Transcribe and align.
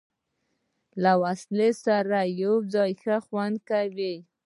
له 1.03 1.11
وسلو 1.23 1.69
سره 1.85 2.19
یو 2.43 2.53
ځای، 2.73 2.91
ښه 3.01 3.17
خوند 3.25 3.57
یې 3.59 3.65
کاوه. 3.69 4.13